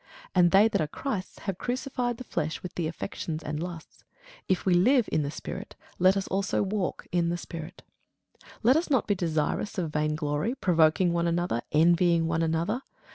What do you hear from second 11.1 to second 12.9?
one another, envying one another.